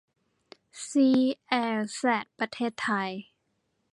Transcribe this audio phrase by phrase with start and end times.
[0.85, 1.09] ซี
[1.47, 1.53] เอ
[1.93, 3.09] แซด ประเทศไทย